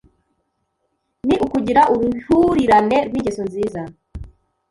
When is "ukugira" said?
1.45-1.81